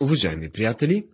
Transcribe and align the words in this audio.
Уважаеми 0.00 0.48
приятели, 0.48 1.06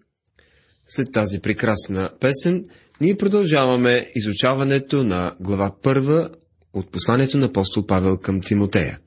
след 0.88 1.12
тази 1.12 1.40
прекрасна 1.40 2.10
песен, 2.21 2.64
ние 3.00 3.17
продължаваме 3.17 4.10
изучаването 4.14 5.04
на 5.04 5.37
глава 5.41 5.72
първа 5.83 6.30
от 6.72 6.90
посланието 6.90 7.38
на 7.38 7.46
апостол 7.46 7.87
Павел 7.87 8.16
към 8.16 8.40
Тимотея. 8.40 8.98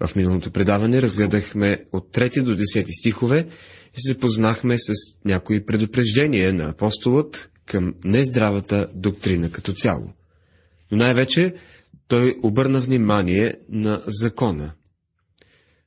В 0.00 0.16
миналото 0.16 0.50
предаване 0.50 1.02
разгледахме 1.02 1.84
от 1.92 2.16
3 2.16 2.42
до 2.42 2.56
10 2.56 3.00
стихове 3.00 3.46
и 3.96 4.00
се 4.00 4.12
запознахме 4.12 4.78
с 4.78 4.92
някои 5.24 5.66
предупреждения 5.66 6.54
на 6.54 6.68
апостолът 6.68 7.50
към 7.66 7.94
нездравата 8.04 8.88
доктрина 8.94 9.50
като 9.50 9.72
цяло. 9.72 10.12
Но 10.90 10.98
най-вече 10.98 11.54
той 12.08 12.36
обърна 12.42 12.80
внимание 12.80 13.54
на 13.68 14.02
закона– 14.06 14.72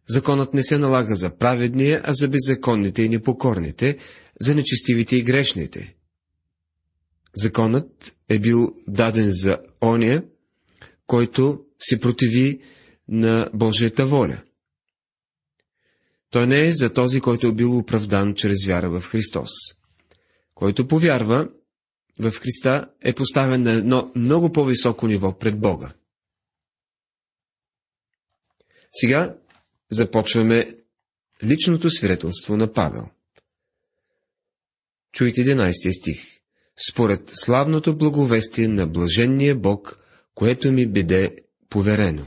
Законът 0.09 0.53
не 0.53 0.63
се 0.63 0.77
налага 0.77 1.15
за 1.15 1.37
праведния, 1.37 2.01
а 2.03 2.13
за 2.13 2.27
беззаконните 2.27 3.03
и 3.03 3.09
непокорните, 3.09 3.97
за 4.41 4.55
нечестивите 4.55 5.15
и 5.15 5.23
грешните. 5.23 5.95
Законът 7.43 8.15
е 8.29 8.39
бил 8.39 8.75
даден 8.87 9.29
за 9.29 9.57
оня, 9.81 10.23
който 11.07 11.65
се 11.79 11.99
противи 11.99 12.61
на 13.07 13.49
Божията 13.53 14.05
воля. 14.05 14.41
Той 16.29 16.47
не 16.47 16.67
е 16.67 16.71
за 16.71 16.93
този, 16.93 17.21
който 17.21 17.47
е 17.47 17.53
бил 17.53 17.77
оправдан 17.77 18.35
чрез 18.35 18.65
вяра 18.67 18.89
в 18.89 19.01
Христос. 19.01 19.51
Който 20.55 20.87
повярва 20.87 21.49
в 22.19 22.31
Христа 22.31 22.89
е 23.01 23.13
поставен 23.13 23.63
на 23.63 23.71
едно 23.71 24.11
много 24.15 24.51
по-високо 24.51 25.07
ниво 25.07 25.37
пред 25.37 25.59
Бога. 25.59 25.93
Сега 28.91 29.35
започваме 29.91 30.75
личното 31.43 31.89
свидетелство 31.89 32.57
на 32.57 32.73
Павел. 32.73 33.09
Чуйте 35.11 35.41
11 35.41 35.99
стих. 35.99 36.39
Според 36.89 37.31
славното 37.33 37.97
благовестие 37.97 38.67
на 38.67 38.87
блаженния 38.87 39.55
Бог, 39.55 40.03
което 40.35 40.71
ми 40.71 40.87
биде 40.87 41.35
поверено. 41.69 42.25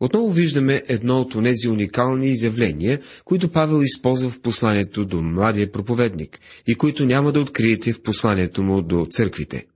Отново 0.00 0.32
виждаме 0.32 0.82
едно 0.88 1.20
от 1.20 1.34
онези 1.34 1.68
уникални 1.68 2.30
изявления, 2.30 3.02
които 3.24 3.52
Павел 3.52 3.82
използва 3.82 4.30
в 4.30 4.40
посланието 4.40 5.04
до 5.04 5.22
младия 5.22 5.72
проповедник 5.72 6.40
и 6.66 6.74
които 6.74 7.06
няма 7.06 7.32
да 7.32 7.40
откриете 7.40 7.92
в 7.92 8.02
посланието 8.02 8.62
му 8.62 8.82
до 8.82 9.06
църквите. 9.10 9.66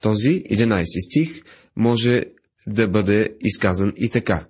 Този 0.00 0.42
11 0.42 0.84
стих 1.06 1.42
може 1.76 2.24
да 2.66 2.88
бъде 2.88 3.36
изказан 3.40 3.92
и 3.96 4.10
така. 4.10 4.46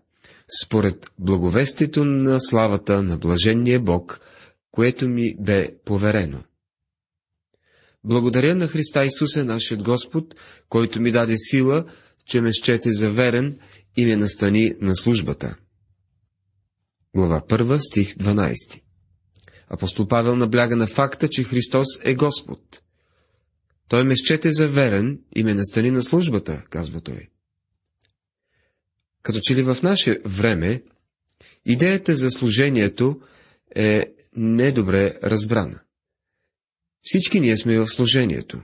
Според 0.65 1.11
благовестието 1.19 2.05
на 2.05 2.41
славата 2.41 3.03
на 3.03 3.19
блаженния 3.19 3.81
Бог, 3.81 4.21
което 4.71 5.09
ми 5.09 5.37
бе 5.41 5.69
поверено. 5.85 6.43
Благодаря 8.05 8.55
на 8.55 8.69
Христа 8.69 9.05
Исуса, 9.05 9.45
нашият 9.45 9.83
Господ, 9.83 10.35
който 10.69 11.01
ми 11.01 11.13
даде 11.13 11.35
сила, 11.37 11.85
че 12.27 12.41
ме 12.41 12.53
щете 12.53 12.93
за 12.93 13.11
верен 13.11 13.59
и 13.97 14.07
ме 14.07 14.17
настани 14.17 14.75
на 14.81 14.97
службата. 14.97 15.57
Глава 17.15 17.43
1, 17.49 17.79
стих 17.91 18.15
12 18.15 18.81
Апостол 19.69 20.09
Павел 20.09 20.37
набляга 20.37 20.77
на 20.77 20.87
факта, 20.87 21.29
че 21.29 21.45
Христос 21.45 21.87
е 22.03 22.15
Господ. 22.15 22.83
Той 23.89 24.05
ме 24.05 24.17
счете 24.17 24.53
за 24.53 24.69
верен 24.69 25.21
и 25.37 25.45
ме 25.45 25.55
настани 25.55 25.91
на 25.91 26.03
службата, 26.03 26.65
казва 26.71 27.01
той. 27.01 27.29
Като 29.27 29.41
че 29.43 29.55
ли 29.55 29.63
в 29.63 29.77
наше 29.83 30.19
време 30.25 30.83
идеята 31.65 32.15
за 32.15 32.31
служението 32.31 33.21
е 33.75 34.07
недобре 34.37 35.15
разбрана. 35.23 35.81
Всички 37.03 37.41
ние 37.41 37.57
сме 37.57 37.79
в 37.79 37.87
служението. 37.87 38.63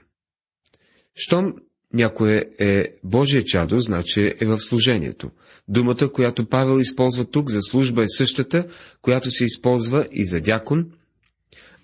Щом 1.15 1.55
някое 1.95 2.45
е 2.59 2.89
Божие 3.05 3.45
чадо, 3.45 3.81
значи 3.81 4.35
е 4.41 4.47
в 4.47 4.61
служението. 4.61 5.31
Думата, 5.69 6.13
която 6.13 6.49
Павел 6.49 6.81
използва 6.81 7.25
тук 7.25 7.51
за 7.51 7.63
служба 7.63 8.03
е 8.03 8.09
същата, 8.09 8.67
която 9.01 9.31
се 9.31 9.45
използва 9.45 10.09
и 10.13 10.25
за 10.25 10.41
дякон, 10.41 10.93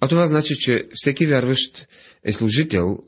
а 0.01 0.09
това 0.09 0.27
значи, 0.27 0.55
че 0.57 0.89
всеки 0.95 1.27
вярващ 1.27 1.87
е 2.25 2.33
служител 2.33 2.99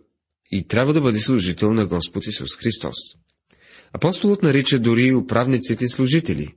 и 0.52 0.68
трябва 0.68 0.92
да 0.92 1.00
бъде 1.00 1.18
служител 1.18 1.72
на 1.72 1.86
Господ 1.86 2.26
Исус 2.26 2.56
Христос. 2.56 2.96
Апостолът 3.92 4.42
нарича 4.42 4.78
дори 4.78 5.14
управниците 5.14 5.88
служители. 5.88 6.54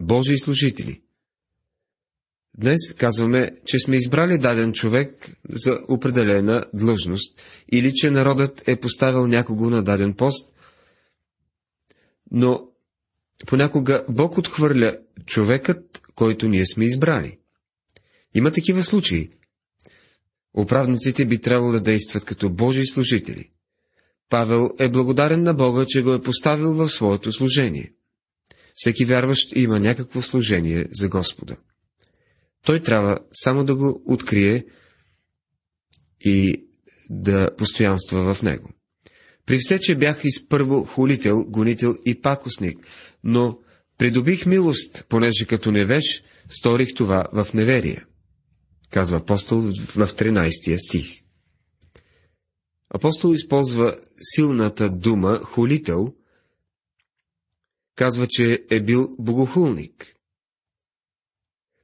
Божии 0.00 0.38
служители. 0.38 1.02
Днес 2.58 2.94
казваме, 2.98 3.50
че 3.64 3.78
сме 3.78 3.96
избрали 3.96 4.38
даден 4.38 4.72
човек 4.72 5.30
за 5.48 5.78
определена 5.88 6.64
длъжност 6.74 7.42
или 7.72 7.92
че 7.94 8.10
народът 8.10 8.68
е 8.68 8.80
поставил 8.80 9.26
някого 9.26 9.70
на 9.70 9.82
даден 9.82 10.14
пост, 10.14 10.52
но 12.30 12.68
понякога 13.46 14.04
Бог 14.08 14.38
отхвърля 14.38 14.98
човекът, 15.26 16.02
който 16.14 16.48
ние 16.48 16.66
сме 16.66 16.84
избрали. 16.84 17.38
Има 18.34 18.50
такива 18.50 18.82
случаи. 18.82 19.30
Управниците 20.58 21.26
би 21.26 21.40
трябвало 21.40 21.72
да 21.72 21.80
действат 21.80 22.24
като 22.24 22.50
Божии 22.50 22.86
служители. 22.86 23.50
Павел 24.30 24.70
е 24.78 24.88
благодарен 24.88 25.42
на 25.42 25.54
Бога, 25.54 25.84
че 25.88 26.02
го 26.02 26.14
е 26.14 26.22
поставил 26.22 26.74
в 26.74 26.88
своето 26.88 27.32
служение. 27.32 27.92
Всеки 28.74 29.04
вярващ 29.04 29.56
има 29.56 29.80
някакво 29.80 30.22
служение 30.22 30.86
за 30.92 31.08
Господа. 31.08 31.56
Той 32.64 32.80
трябва 32.80 33.18
само 33.32 33.64
да 33.64 33.74
го 33.74 34.02
открие 34.06 34.64
и 36.20 36.64
да 37.10 37.50
постоянства 37.58 38.34
в 38.34 38.42
него. 38.42 38.70
При 39.46 39.58
все, 39.58 39.80
че 39.80 39.94
бях 39.94 40.20
изпърво 40.24 40.84
хулител, 40.84 41.44
гонител 41.48 41.96
и 42.06 42.20
пакосник, 42.20 42.78
но 43.24 43.58
придобих 43.98 44.46
милост, 44.46 45.04
понеже 45.08 45.46
като 45.46 45.72
невеж 45.72 46.22
сторих 46.48 46.94
това 46.94 47.26
в 47.32 47.46
неверие, 47.54 48.04
казва 48.90 49.16
апостол 49.16 49.60
в 49.60 50.06
13 50.06 50.88
стих. 50.88 51.25
Апостол 52.94 53.34
използва 53.34 53.98
силната 54.20 54.90
дума 54.90 55.38
холител, 55.38 56.14
казва, 57.94 58.26
че 58.30 58.66
е 58.70 58.80
бил 58.80 59.08
богохулник. 59.18 60.16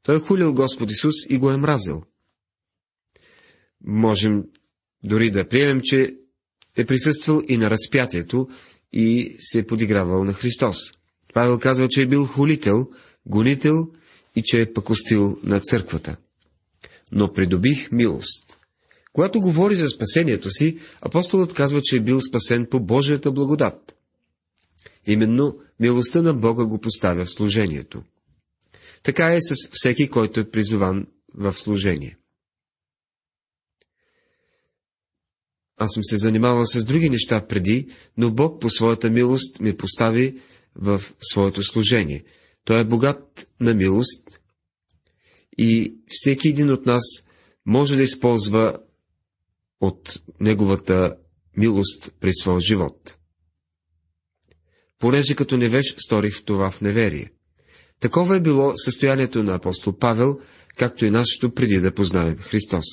Той 0.03 0.17
е 0.17 0.21
хулил 0.21 0.55
Господ 0.55 0.91
Исус 0.91 1.15
и 1.29 1.39
го 1.39 1.51
е 1.51 1.57
мразил. 1.57 2.03
Можем 3.85 4.45
дори 5.05 5.31
да 5.31 5.49
приемем, 5.49 5.81
че 5.85 6.17
е 6.77 6.87
присъствал 6.87 7.43
и 7.49 7.57
на 7.57 7.71
разпятието 7.71 8.49
и 8.93 9.37
се 9.39 9.59
е 9.59 9.67
подигравал 9.67 10.25
на 10.25 10.33
Христос. 10.33 10.79
Павел 11.35 11.59
казва, 11.59 11.89
че 11.89 12.03
е 12.03 12.07
бил 12.07 12.27
хулител, 12.27 12.91
гонител 13.27 13.89
и 14.37 14.43
че 14.43 14.63
е 14.63 14.73
пакостил 14.73 15.39
на 15.45 15.61
църквата. 15.61 16.17
Но 17.13 17.33
придобих 17.33 17.93
милост. 17.93 18.59
Когато 19.13 19.41
говори 19.41 19.75
за 19.75 19.89
спасението 19.89 20.51
си, 20.51 20.79
апостолът 21.01 21.55
казва, 21.55 21.81
че 21.83 21.97
е 21.97 22.01
бил 22.01 22.21
спасен 22.21 22.67
по 22.71 22.81
Божията 22.81 23.33
благодат. 23.33 23.97
Именно 25.07 25.59
милостта 25.81 26.23
на 26.23 26.35
Бога 26.35 26.65
го 26.65 26.81
поставя 26.81 27.25
в 27.25 27.31
служението. 27.31 28.03
Така 29.03 29.35
е 29.35 29.39
с 29.41 29.55
всеки, 29.73 30.09
който 30.09 30.41
е 30.41 30.51
призован 30.51 31.07
в 31.35 31.53
служение. 31.53 32.19
Аз 35.77 35.93
съм 35.93 36.05
се 36.05 36.17
занимавал 36.17 36.65
с 36.65 36.85
други 36.85 37.11
неща 37.11 37.47
преди, 37.47 37.89
но 38.17 38.31
Бог 38.31 38.61
по 38.61 38.71
своята 38.71 39.11
милост 39.11 39.61
ме 39.61 39.77
постави 39.77 40.41
в 40.75 41.03
своето 41.21 41.63
служение. 41.63 42.25
Той 42.65 42.81
е 42.81 42.85
богат 42.85 43.49
на 43.61 43.75
милост 43.75 44.41
и 45.59 45.95
всеки 46.09 46.49
един 46.49 46.71
от 46.71 46.87
нас 46.87 47.03
може 47.67 47.97
да 47.97 48.03
използва 48.03 48.79
от 49.83 50.23
Неговата 50.41 51.17
милост 51.57 52.13
при 52.21 52.33
своя 52.33 52.61
живот. 52.61 53.17
Понеже 54.99 55.35
като 55.35 55.57
невеж 55.57 55.95
сторих 55.99 56.45
това 56.45 56.71
в 56.71 56.81
неверие. 56.81 57.31
Такова 58.01 58.37
е 58.37 58.41
било 58.41 58.73
състоянието 58.77 59.43
на 59.43 59.55
апостол 59.55 59.99
Павел, 59.99 60.41
както 60.77 61.05
и 61.05 61.11
нашето 61.11 61.55
преди 61.55 61.81
да 61.81 61.95
познаем 61.95 62.37
Христос. 62.37 62.85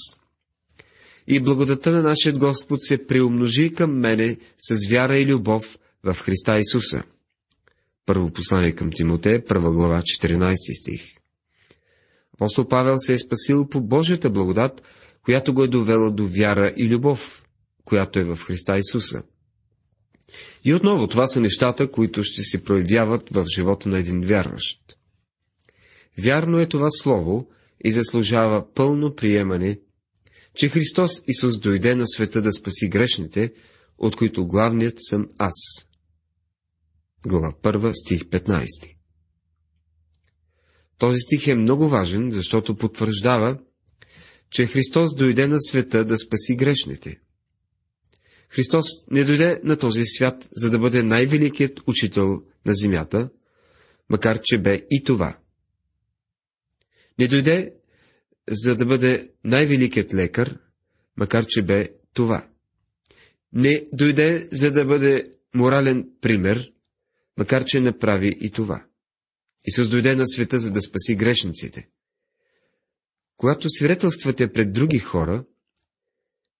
И 1.27 1.39
благодата 1.39 1.91
на 1.91 2.01
нашия 2.01 2.33
Господ 2.33 2.83
се 2.83 3.07
приумножи 3.07 3.73
към 3.73 3.99
мене 3.99 4.37
с 4.57 4.89
вяра 4.91 5.17
и 5.17 5.25
любов 5.25 5.79
в 6.03 6.13
Христа 6.13 6.59
Исуса. 6.59 7.03
Първо 8.05 8.31
послание 8.31 8.71
към 8.71 8.91
Тимотея, 8.91 9.45
първа 9.45 9.71
глава, 9.71 10.01
14 10.01 10.81
стих. 10.81 11.01
Апостол 12.33 12.67
Павел 12.67 12.95
се 12.97 13.13
е 13.13 13.17
спасил 13.17 13.67
по 13.69 13.81
Божията 13.81 14.29
благодат, 14.29 14.81
която 15.23 15.53
го 15.53 15.63
е 15.63 15.67
довела 15.67 16.11
до 16.11 16.27
вяра 16.27 16.73
и 16.77 16.89
любов, 16.89 17.43
която 17.85 18.19
е 18.19 18.23
в 18.23 18.35
Христа 18.35 18.77
Исуса. 18.77 19.23
И 20.65 20.73
отново, 20.73 21.07
това 21.07 21.27
са 21.27 21.41
нещата, 21.41 21.91
които 21.91 22.23
ще 22.23 22.41
се 22.41 22.63
проявяват 22.63 23.29
в 23.31 23.45
живота 23.55 23.89
на 23.89 23.99
един 23.99 24.21
вярващ. 24.21 24.97
Вярно 26.17 26.59
е 26.59 26.65
това 26.65 26.87
слово 26.91 27.47
и 27.83 27.91
заслужава 27.91 28.73
пълно 28.73 29.15
приемане, 29.15 29.79
че 30.55 30.69
Христос 30.69 31.11
Исус 31.27 31.59
дойде 31.59 31.95
на 31.95 32.07
света 32.07 32.41
да 32.41 32.53
спаси 32.53 32.89
грешните, 32.89 33.53
от 33.97 34.15
които 34.15 34.47
главният 34.47 34.95
съм 34.97 35.27
аз. 35.37 35.87
Глава 37.27 37.53
1, 37.63 37.93
стих 38.05 38.23
15 38.23 38.65
Този 40.97 41.19
стих 41.19 41.47
е 41.47 41.55
много 41.55 41.89
важен, 41.89 42.31
защото 42.31 42.75
потвърждава, 42.75 43.59
че 44.51 44.65
Христос 44.65 45.15
дойде 45.15 45.47
на 45.47 45.61
света 45.61 46.05
да 46.05 46.17
спаси 46.17 46.55
грешните. 46.55 47.19
Христос 48.49 48.85
не 49.11 49.23
дойде 49.23 49.61
на 49.63 49.77
този 49.79 50.05
свят, 50.05 50.49
за 50.55 50.69
да 50.69 50.79
бъде 50.79 51.03
най-великият 51.03 51.79
учител 51.87 52.41
на 52.65 52.73
земята, 52.73 53.29
макар 54.09 54.39
че 54.43 54.57
бе 54.57 54.85
и 54.91 55.03
това. 55.03 55.37
Не 57.19 57.27
дойде, 57.27 57.73
за 58.49 58.75
да 58.75 58.85
бъде 58.85 59.31
най-великият 59.43 60.13
лекар, 60.13 60.57
макар 61.17 61.45
че 61.45 61.61
бе 61.61 61.89
това. 62.13 62.47
Не 63.53 63.83
дойде, 63.93 64.49
за 64.51 64.71
да 64.71 64.85
бъде 64.85 65.23
морален 65.55 66.09
пример, 66.21 66.71
макар 67.37 67.65
че 67.65 67.81
направи 67.81 68.37
и 68.41 68.51
това. 68.51 68.85
Исус 69.65 69.89
дойде 69.89 70.15
на 70.15 70.27
света, 70.27 70.59
за 70.59 70.71
да 70.71 70.81
спаси 70.81 71.15
грешниците. 71.15 71.89
Когато 73.39 73.69
свидетелствате 73.69 74.51
пред 74.51 74.73
други 74.73 74.99
хора, 74.99 75.45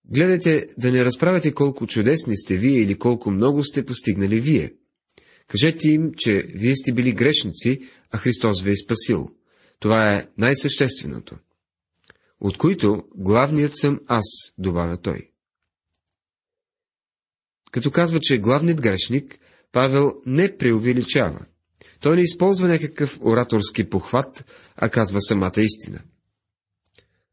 гледайте 0.06 0.68
да 0.78 0.92
не 0.92 1.06
разправяте 1.06 1.54
колко 1.54 1.88
чудесни 1.88 2.38
сте 2.38 2.58
вие 2.58 2.82
или 2.82 3.00
колко 3.00 3.32
много 3.32 3.64
сте 3.64 3.86
постигнали 3.86 4.40
вие. 4.40 4.74
Кажете 5.48 5.90
им, 5.90 6.12
че 6.18 6.46
вие 6.56 6.76
сте 6.76 6.92
били 6.92 7.12
грешници, 7.12 7.90
а 8.12 8.18
Христос 8.18 8.62
ви 8.62 8.72
е 8.72 8.76
спасил. 8.76 9.30
Това 9.80 10.16
е 10.16 10.28
най-същественото. 10.38 11.38
От 12.40 12.58
които 12.58 13.04
главният 13.16 13.78
съм 13.78 14.00
аз, 14.08 14.26
добавя 14.58 14.98
той. 14.98 15.30
Като 17.72 17.92
казва, 17.92 18.20
че 18.20 18.36
е 18.36 18.40
главният 18.40 18.82
грешник, 18.82 19.40
Павел 19.72 20.12
не 20.26 20.58
преувеличава. 20.58 21.46
Той 22.00 22.16
не 22.16 22.22
използва 22.22 22.68
някакъв 22.68 23.20
ораторски 23.22 23.90
похват, 23.90 24.46
а 24.76 24.90
казва 24.90 25.22
самата 25.22 25.58
истина. 25.58 26.02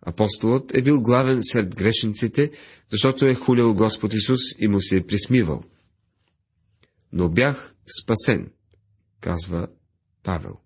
Апостолът 0.08 0.76
е 0.76 0.82
бил 0.82 1.00
главен 1.00 1.40
сред 1.42 1.74
грешниците, 1.74 2.50
защото 2.88 3.26
е 3.26 3.34
хулил 3.34 3.74
Господ 3.74 4.14
Исус 4.14 4.40
и 4.58 4.68
му 4.68 4.80
се 4.80 4.96
е 4.96 5.06
присмивал. 5.06 5.62
Но 7.12 7.28
бях 7.28 7.74
спасен, 8.02 8.50
казва 9.20 9.68
Павел. 10.22 10.56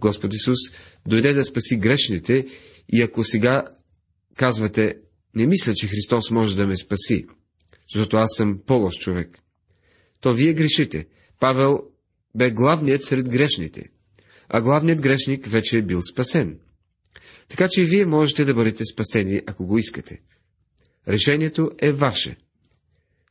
Господ 0.00 0.34
Исус 0.34 0.58
дойде 1.06 1.32
да 1.32 1.44
спаси 1.44 1.76
грешните 1.76 2.46
и 2.92 3.02
ако 3.02 3.24
сега 3.24 3.64
казвате, 4.34 4.98
не 5.34 5.46
мисля, 5.46 5.74
че 5.74 5.86
Христос 5.86 6.30
може 6.30 6.56
да 6.56 6.66
ме 6.66 6.76
спаси, 6.76 7.26
защото 7.92 8.16
аз 8.16 8.28
съм 8.36 8.60
по-лош 8.66 8.94
човек, 8.94 9.38
то 10.20 10.34
вие 10.34 10.54
грешите. 10.54 11.06
Павел 11.40 11.78
бе 12.34 12.50
главният 12.50 13.02
сред 13.02 13.28
грешните, 13.28 13.88
а 14.48 14.60
главният 14.60 15.00
грешник 15.00 15.46
вече 15.46 15.78
е 15.78 15.82
бил 15.82 16.02
спасен. 16.02 16.58
Така 17.48 17.68
че 17.70 17.84
вие 17.84 18.06
можете 18.06 18.44
да 18.44 18.54
бъдете 18.54 18.84
спасени, 18.84 19.42
ако 19.46 19.66
го 19.66 19.78
искате. 19.78 20.20
Решението 21.08 21.70
е 21.78 21.92
ваше. 21.92 22.36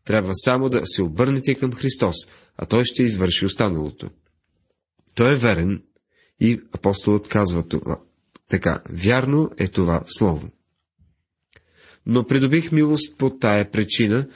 Трябва 0.05 0.31
само 0.35 0.69
да 0.69 0.81
се 0.85 1.01
обърнете 1.01 1.55
към 1.55 1.73
Христос, 1.73 2.15
а 2.57 2.65
Той 2.65 2.85
ще 2.85 3.03
извърши 3.03 3.45
останалото. 3.45 4.09
Той 5.15 5.33
е 5.33 5.35
верен 5.35 5.83
и 6.39 6.61
апостолът 6.73 7.27
казва 7.27 7.67
това. 7.67 7.99
Така, 8.49 8.83
вярно 8.89 9.51
е 9.57 9.67
това 9.67 10.03
слово. 10.05 10.49
Но 12.05 12.25
придобих 12.25 12.71
милост 12.71 13.17
по 13.17 13.29
тая 13.29 13.71
причина, 13.71 14.27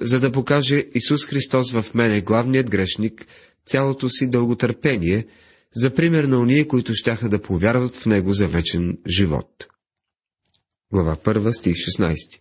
за 0.00 0.20
да 0.20 0.32
покаже 0.32 0.86
Исус 0.94 1.26
Христос 1.26 1.72
в 1.72 1.94
мене, 1.94 2.20
главният 2.20 2.70
грешник, 2.70 3.26
цялото 3.66 4.08
си 4.08 4.30
дълготърпение, 4.30 5.26
за 5.74 5.94
пример 5.94 6.24
на 6.24 6.38
уния, 6.38 6.68
които 6.68 6.94
щяха 6.94 7.28
да 7.28 7.42
повярват 7.42 7.96
в 7.96 8.06
Него 8.06 8.32
за 8.32 8.48
вечен 8.48 8.98
живот. 9.08 9.66
Глава 10.92 11.16
1, 11.16 11.58
стих 11.58 11.76
16 11.76 12.40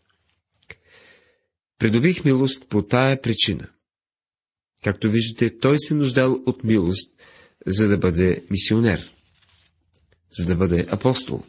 Придобих 1.79 2.25
милост 2.25 2.69
по 2.69 2.81
тая 2.81 3.21
причина. 3.21 3.67
Както 4.83 5.11
виждате, 5.11 5.59
той 5.59 5.79
се 5.79 5.93
нуждал 5.93 6.43
от 6.45 6.63
милост, 6.63 7.13
за 7.65 7.87
да 7.87 7.97
бъде 7.97 8.43
мисионер, 8.49 9.11
за 10.37 10.45
да 10.45 10.55
бъде 10.55 10.87
апостол, 10.91 11.43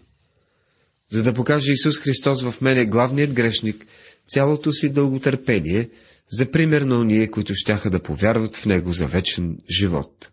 за 1.10 1.22
да 1.22 1.34
покаже 1.34 1.72
Исус 1.72 1.98
Христос 1.98 2.42
в 2.42 2.60
мене 2.60 2.86
главният 2.86 3.32
грешник, 3.32 3.86
цялото 4.28 4.72
си 4.72 4.92
дълготърпение, 4.92 5.90
за 6.30 6.50
пример 6.50 6.82
на 6.82 6.98
уния, 6.98 7.30
които 7.30 7.54
щяха 7.54 7.90
да 7.90 8.02
повярват 8.02 8.56
в 8.56 8.66
Него 8.66 8.92
за 8.92 9.06
вечен 9.06 9.58
живот. 9.78 10.30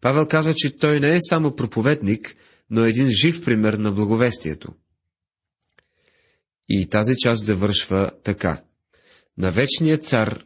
Павел 0.00 0.26
казва, 0.26 0.54
че 0.56 0.76
той 0.76 1.00
не 1.00 1.16
е 1.16 1.18
само 1.20 1.56
проповедник, 1.56 2.36
но 2.70 2.84
е 2.84 2.88
един 2.88 3.10
жив 3.10 3.44
пример 3.44 3.72
на 3.72 3.92
благовестието. 3.92 4.72
И 6.68 6.88
тази 6.88 7.14
част 7.16 7.44
завършва 7.44 8.10
така. 8.24 8.62
На 9.38 9.50
вечния 9.50 9.98
цар, 9.98 10.44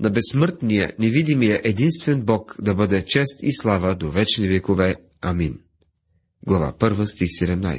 на 0.00 0.10
безсмъртния, 0.10 0.92
невидимия, 0.98 1.60
единствен 1.64 2.22
Бог 2.22 2.56
да 2.60 2.74
бъде 2.74 3.04
чест 3.04 3.42
и 3.42 3.52
слава 3.52 3.94
до 3.94 4.10
вечни 4.10 4.48
векове. 4.48 4.96
Амин. 5.20 5.60
Глава 6.46 6.72
1, 6.72 7.04
стих 7.04 7.28
17. 7.28 7.78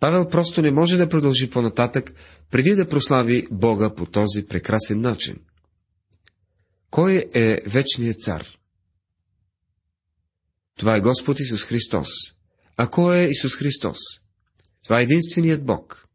Павел 0.00 0.28
просто 0.28 0.62
не 0.62 0.70
може 0.70 0.96
да 0.96 1.08
продължи 1.08 1.50
по-нататък, 1.50 2.14
преди 2.50 2.74
да 2.74 2.88
прослави 2.88 3.46
Бога 3.50 3.94
по 3.94 4.06
този 4.06 4.46
прекрасен 4.46 5.00
начин. 5.00 5.36
Кой 6.90 7.24
е 7.34 7.60
вечният 7.66 8.20
цар? 8.20 8.46
Това 10.78 10.96
е 10.96 11.00
Господ 11.00 11.40
Исус 11.40 11.62
Христос. 11.64 12.08
А 12.76 12.86
кой 12.86 13.18
е 13.18 13.28
Исус 13.28 13.56
Христос? 13.56 13.98
Това 14.84 15.00
е 15.00 15.02
единственият 15.02 15.64
Бог. 15.64 16.08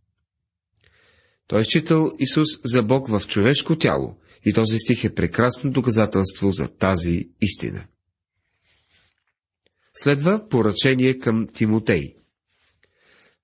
Той 1.48 1.62
е 1.62 1.64
считал 1.64 2.12
Исус 2.20 2.48
за 2.66 2.84
Бог 2.84 3.10
в 3.10 3.22
човешко 3.28 3.78
тяло 3.78 4.18
и 4.46 4.54
този 4.54 4.80
стих 4.80 5.04
е 5.04 5.16
прекрасно 5.16 5.72
доказателство 5.72 6.52
за 6.52 6.68
тази 6.68 7.30
истина. 7.42 7.86
Следва 9.94 10.50
поръчение 10.50 11.20
към 11.20 11.48
Тимотей. 11.54 12.16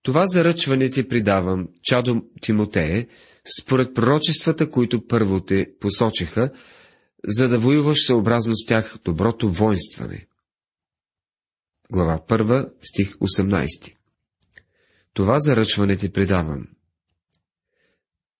Това 0.04 0.28
заръчване 0.28 0.90
ти 0.90 1.07
придавам, 1.07 1.68
чадо 1.84 2.22
Тимотее, 2.42 3.07
според 3.62 3.94
пророчествата, 3.94 4.72
които 4.72 5.07
първо 5.07 5.40
те 5.40 5.68
посочиха, 5.80 6.52
за 7.28 7.50
да 7.50 7.60
воюваш 7.60 7.98
съобразно 8.07 8.54
с 8.56 8.66
тях 8.68 8.98
доброто 9.06 9.50
воинстване. 9.50 10.28
Глава 11.92 12.19
1, 12.27 12.73
стих 12.81 13.15
18 13.18 13.95
Това 15.13 15.39
заръчване 15.39 15.97
ти 15.97 16.09
предавам. 16.09 16.68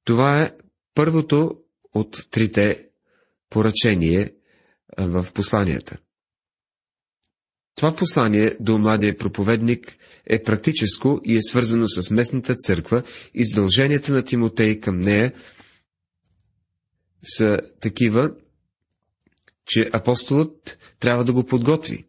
Това 0.04 0.42
е 0.42 0.54
първото 0.94 1.58
от 1.94 2.28
трите 2.32 2.90
поръчение 3.50 4.34
в 4.98 5.28
посланията. 5.34 5.98
Това 7.76 7.96
послание 7.96 8.58
до 8.60 8.78
младия 8.78 9.18
проповедник 9.18 9.98
е 10.26 10.44
практическо 10.44 11.22
и 11.24 11.38
е 11.38 11.42
свързано 11.42 11.88
с 11.88 12.12
местната 12.12 12.56
църква 12.56 13.04
и 13.34 13.46
задълженията 13.46 14.12
на 14.12 14.24
Тимотей 14.24 14.80
към 14.80 15.00
нея 15.00 15.34
са 17.24 17.60
такива, 17.82 18.36
че 19.66 19.90
апостолът 19.94 20.78
трябва 21.00 21.26
да 21.26 21.34
го 21.34 21.46
подготви. 21.46 22.06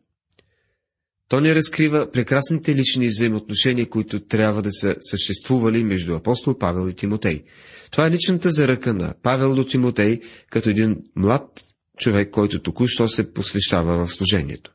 То 1.29 1.41
не 1.41 1.55
разкрива 1.55 2.11
прекрасните 2.11 2.75
лични 2.75 3.09
взаимоотношения, 3.09 3.89
които 3.89 4.21
трябва 4.21 4.63
да 4.63 4.73
са 4.73 4.97
съществували 5.01 5.85
между 5.85 6.15
апостол 6.15 6.59
Павел 6.59 6.89
и 6.89 6.95
Тимотей. 6.95 7.45
Това 7.91 8.07
е 8.07 8.11
личната 8.11 8.51
заръка 8.51 8.95
на 8.95 9.15
Павел 9.23 9.55
до 9.55 9.65
Тимотей, 9.65 10.21
като 10.51 10.71
един 10.71 10.97
млад 11.17 11.63
човек, 11.99 12.31
който 12.31 12.63
току-що 12.63 13.09
се 13.09 13.33
посвещава 13.33 14.07
в 14.07 14.13
служението. 14.13 14.73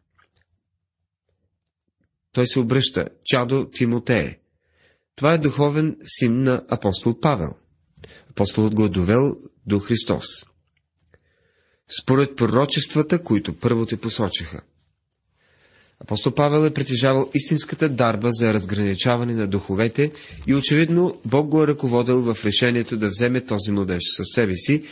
Той 2.34 2.48
се 2.48 2.60
обръща, 2.60 3.10
чадо 3.26 3.70
Тимотее. 3.74 4.38
Това 5.16 5.34
е 5.34 5.38
духовен 5.38 5.98
син 6.04 6.44
на 6.44 6.64
апостол 6.70 7.20
Павел. 7.20 7.54
Апостолът 8.30 8.76
го 8.76 8.86
е 8.86 8.90
довел 8.90 9.36
до 9.66 9.80
Христос. 9.80 10.26
Според 12.02 12.36
пророчествата, 12.36 13.24
които 13.24 13.54
първо 13.54 13.86
те 13.86 13.98
посочиха. 13.98 14.62
Апостол 16.02 16.34
Павел 16.34 16.66
е 16.66 16.74
притежавал 16.74 17.30
истинската 17.34 17.90
дарба 17.90 18.28
за 18.32 18.54
разграничаване 18.54 19.34
на 19.34 19.48
духовете 19.48 20.12
и 20.48 20.56
очевидно 20.56 21.22
Бог 21.26 21.48
го 21.48 21.64
е 21.64 21.68
ръководил 21.68 22.22
в 22.22 22.46
решението 22.46 22.98
да 22.98 23.10
вземе 23.10 23.42
този 23.42 23.72
младеж 23.72 24.04
със 24.18 24.28
себе 24.34 24.56
си 24.56 24.86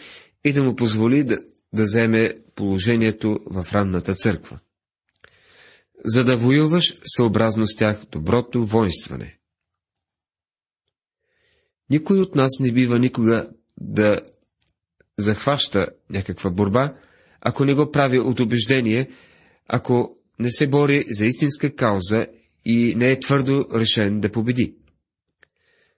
и 0.43 0.53
да 0.53 0.63
му 0.63 0.75
позволи 0.75 1.23
да, 1.23 1.37
да 1.73 1.83
вземе 1.83 2.33
положението 2.55 3.39
в 3.45 3.67
ранната 3.73 4.13
църква. 4.13 4.59
за 6.05 6.23
да 6.23 6.37
воюваш 6.37 6.93
съобразно 7.15 7.67
с 7.67 7.75
тях 7.75 8.05
доброто 8.11 8.65
воинстване. 8.65 9.37
Никой 11.89 12.19
от 12.19 12.35
нас 12.35 12.59
не 12.59 12.71
бива 12.71 12.99
никога 12.99 13.49
да 13.81 14.21
захваща 15.17 15.87
някаква 16.09 16.49
борба, 16.49 16.95
ако 17.41 17.65
не 17.65 17.73
го 17.73 17.91
прави 17.91 18.19
от 18.19 18.39
убеждение, 18.39 19.09
ако 19.67 20.18
не 20.39 20.51
се 20.51 20.67
бори 20.67 21.05
за 21.09 21.25
истинска 21.25 21.75
кауза 21.75 22.27
и 22.65 22.95
не 22.97 23.11
е 23.11 23.19
твърдо 23.19 23.67
решен 23.73 24.19
да 24.19 24.31
победи. 24.31 24.75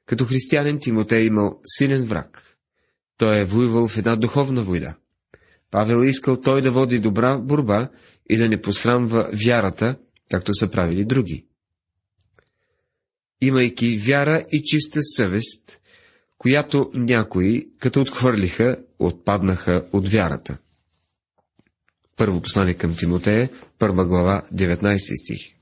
Като 0.06 0.26
християнин 0.26 0.80
Тимотей 0.80 1.20
е 1.20 1.26
имал 1.26 1.60
силен 1.66 2.04
враг. 2.04 2.58
Той 3.18 3.40
е 3.40 3.46
воювал 3.46 3.88
в 3.88 3.98
една 3.98 4.16
духовна 4.16 4.62
война. 4.62 4.96
Павел 5.72 6.04
е 6.04 6.08
искал 6.08 6.42
той 6.42 6.62
да 6.62 6.72
води 6.72 7.00
добра 7.00 7.40
борба 7.40 7.90
и 8.30 8.38
да 8.38 8.50
не 8.50 8.62
посрамва 8.62 9.30
вярата, 9.46 9.98
както 10.32 10.54
са 10.54 10.72
правили 10.72 11.06
други. 11.06 11.46
Имайки 13.42 13.98
вяра 13.98 14.42
и 14.52 14.64
чиста 14.64 15.00
съвест, 15.04 15.82
която 16.38 16.92
някои, 16.94 17.70
като 17.80 18.02
отхвърлиха, 18.02 18.78
отпаднаха 19.00 19.90
от 19.94 20.08
вярата. 20.08 20.58
Първо 22.22 22.42
послание 22.42 22.74
към 22.74 22.96
Тимотея, 22.96 23.50
първа 23.80 24.06
глава, 24.06 24.42
19 24.54 25.24
стих. 25.24 25.56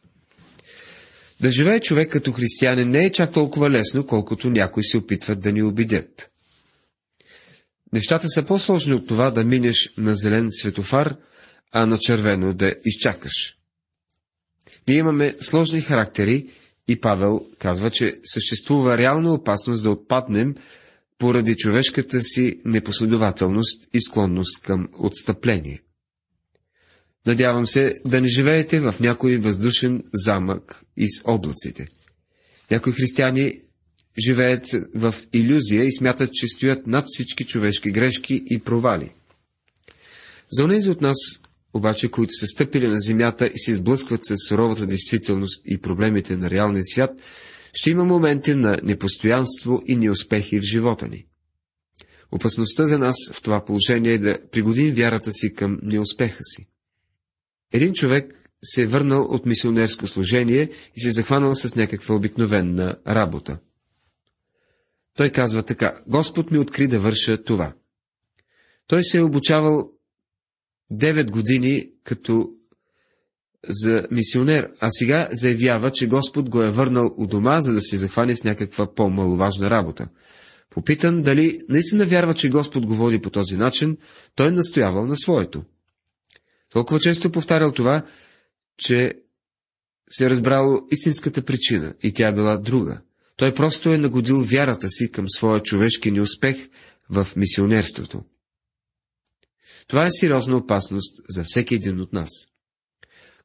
Да 1.41 1.51
живее 1.51 1.79
човек 1.79 2.11
като 2.11 2.31
християнин 2.31 2.89
не 2.89 3.05
е 3.05 3.11
чак 3.11 3.33
толкова 3.33 3.69
лесно, 3.69 4.05
колкото 4.05 4.49
някои 4.49 4.83
се 4.83 4.97
опитват 4.97 5.39
да 5.39 5.51
ни 5.51 5.63
убедят. 5.63 6.31
Нещата 7.93 8.29
са 8.29 8.43
по-сложни 8.45 8.93
от 8.93 9.07
това 9.07 9.31
да 9.31 9.43
минеш 9.43 9.89
на 9.97 10.15
зелен 10.15 10.47
светофар, 10.51 11.15
а 11.71 11.85
на 11.85 11.97
червено 11.97 12.53
да 12.53 12.75
изчакаш. 12.85 13.57
Ние 14.87 14.97
имаме 14.97 15.35
сложни 15.41 15.81
характери 15.81 16.49
и 16.87 16.99
Павел 16.99 17.41
казва, 17.59 17.89
че 17.89 18.15
съществува 18.23 18.97
реална 18.97 19.33
опасност 19.33 19.83
да 19.83 19.91
отпаднем 19.91 20.55
поради 21.17 21.55
човешката 21.55 22.21
си 22.21 22.59
непоследователност 22.65 23.87
и 23.93 24.01
склонност 24.01 24.61
към 24.61 24.87
отстъпление. 24.97 25.81
Надявам 27.25 27.67
се 27.67 27.93
да 28.05 28.21
не 28.21 28.27
живеете 28.27 28.79
в 28.79 28.95
някой 28.99 29.38
въздушен 29.38 30.03
замък 30.13 30.83
из 30.97 31.21
облаците. 31.25 31.88
Някои 32.71 32.93
християни 32.93 33.59
живеят 34.25 34.65
в 34.95 35.15
иллюзия 35.33 35.83
и 35.83 35.93
смятат, 35.93 36.33
че 36.33 36.47
стоят 36.47 36.88
над 36.88 37.05
всички 37.07 37.45
човешки 37.45 37.91
грешки 37.91 38.43
и 38.45 38.59
провали. 38.59 39.11
За 40.51 40.63
онези 40.63 40.89
от 40.89 41.01
нас, 41.01 41.17
обаче, 41.73 42.09
които 42.09 42.33
са 42.33 42.47
стъпили 42.47 42.88
на 42.88 42.99
земята 42.99 43.47
и 43.47 43.59
се 43.59 43.73
сблъскват 43.73 44.25
с 44.25 44.35
суровата 44.47 44.88
действителност 44.88 45.61
и 45.65 45.77
проблемите 45.77 46.38
на 46.38 46.49
реалния 46.49 46.83
свят, 46.83 47.11
ще 47.73 47.89
има 47.89 48.05
моменти 48.05 48.55
на 48.55 48.77
непостоянство 48.83 49.81
и 49.85 49.95
неуспехи 49.95 50.59
в 50.59 50.63
живота 50.63 51.07
ни. 51.07 51.25
Опасността 52.31 52.85
за 52.85 52.99
нас 52.99 53.15
в 53.33 53.41
това 53.41 53.65
положение 53.65 54.13
е 54.13 54.17
да 54.17 54.38
пригодим 54.51 54.93
вярата 54.93 55.31
си 55.31 55.53
към 55.53 55.79
неуспеха 55.83 56.43
си. 56.43 56.68
Един 57.73 57.93
човек 57.93 58.49
се 58.63 58.81
е 58.81 58.85
върнал 58.85 59.21
от 59.21 59.45
мисионерско 59.45 60.07
служение 60.07 60.69
и 60.95 61.01
се 61.01 61.07
е 61.07 61.11
захванал 61.11 61.55
с 61.55 61.75
някаква 61.75 62.15
обикновена 62.15 62.95
работа. 63.07 63.57
Той 65.17 65.29
казва 65.29 65.63
така, 65.63 66.01
Господ 66.07 66.51
ми 66.51 66.57
откри 66.57 66.88
да 66.88 66.99
върша 66.99 67.43
това. 67.43 67.73
Той 68.88 69.03
се 69.03 69.17
е 69.17 69.23
обучавал 69.23 69.91
9 70.91 71.31
години 71.31 71.91
като 72.03 72.49
за 73.69 74.07
мисионер, 74.11 74.69
а 74.79 74.89
сега 74.89 75.27
заявява, 75.31 75.91
че 75.91 76.07
Господ 76.07 76.49
го 76.49 76.61
е 76.61 76.71
върнал 76.71 77.11
у 77.17 77.27
дома, 77.27 77.61
за 77.61 77.73
да 77.73 77.81
се 77.81 77.97
захване 77.97 78.35
с 78.35 78.43
някаква 78.43 78.93
по-маловажна 78.93 79.69
работа. 79.69 80.09
Попитан 80.69 81.21
дали 81.21 81.59
наистина 81.69 82.05
вярва, 82.05 82.33
че 82.33 82.49
Господ 82.49 82.85
го 82.85 82.95
води 82.95 83.21
по 83.21 83.29
този 83.29 83.57
начин, 83.57 83.97
той 84.35 84.51
настоявал 84.51 85.05
на 85.05 85.15
своето. 85.15 85.63
Толкова 86.69 86.99
често 86.99 87.31
повтарял 87.31 87.71
това, 87.71 88.05
че 88.77 89.13
се 90.09 90.25
е 90.25 90.29
разбрал 90.29 90.88
истинската 90.91 91.45
причина 91.45 91.93
и 92.03 92.13
тя 92.13 92.27
е 92.27 92.33
била 92.33 92.57
друга. 92.57 93.01
Той 93.35 93.53
просто 93.53 93.93
е 93.93 93.97
нагодил 93.97 94.38
вярата 94.38 94.89
си 94.89 95.11
към 95.11 95.25
своя 95.29 95.63
човешки 95.63 96.11
неуспех 96.11 96.69
в 97.09 97.27
мисионерството. 97.35 98.23
Това 99.88 100.05
е 100.05 100.11
сериозна 100.11 100.57
опасност 100.57 101.21
за 101.29 101.43
всеки 101.43 101.75
един 101.75 102.01
от 102.01 102.13
нас. 102.13 102.29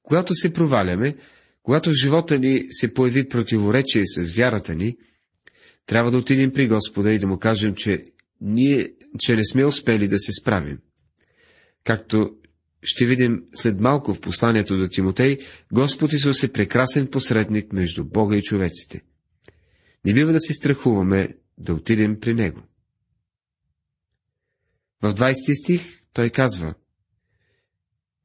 Когато 0.03 0.35
се 0.35 0.53
проваляме, 0.53 1.17
когато 1.63 1.91
в 1.91 1.95
живота 2.03 2.39
ни 2.39 2.63
се 2.71 2.95
появи 2.95 3.29
противоречие 3.29 4.03
с 4.07 4.33
вярата 4.33 4.75
ни, 4.75 4.97
трябва 5.87 6.11
да 6.11 6.19
отидем 6.19 6.53
при 6.53 6.69
Господа 6.69 7.13
и 7.13 7.19
да 7.19 7.27
му 7.27 7.39
кажем, 7.39 7.75
че 7.75 8.05
ние, 8.41 8.93
че 9.19 9.37
не 9.37 9.45
сме 9.45 9.65
успели 9.65 10.09
да 10.09 10.19
се 10.19 10.33
справим. 10.33 10.79
Както 11.85 12.37
ще 12.85 13.07
видим 13.07 13.45
след 13.55 13.81
малко 13.81 14.15
в 14.15 14.21
посланието 14.21 14.77
до 14.77 14.89
Тимотей, 14.89 15.39
Господ 15.73 16.13
Исус 16.13 16.43
е 16.43 16.53
прекрасен 16.53 17.07
посредник 17.07 17.73
между 17.73 18.05
Бога 18.05 18.37
и 18.37 18.43
човеците. 18.43 19.03
Не 20.05 20.15
бива 20.15 20.33
да 20.33 20.41
се 20.41 20.53
страхуваме 20.53 21.37
да 21.59 21.75
отидем 21.75 22.21
при 22.21 22.35
Него. 22.35 22.63
В 25.03 25.15
20 25.15 25.63
стих 25.63 26.03
той 26.13 26.31
казва 26.31 26.75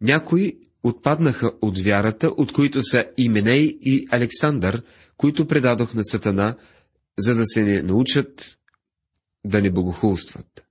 Някои 0.01 0.60
отпаднаха 0.84 1.51
от 1.62 1.80
вярата, 1.80 2.28
от 2.28 2.54
които 2.54 2.84
са 2.84 3.06
Именей 3.18 3.78
и 3.82 4.08
Александър, 4.12 4.84
които 5.18 5.48
предадох 5.48 5.94
на 5.94 6.04
Сатана, 6.04 6.56
за 7.18 7.36
да 7.36 7.46
се 7.46 7.63
не 7.63 7.82
научат 7.82 8.60
да 9.46 9.62
не 9.62 9.72
богохулстват 9.72 10.69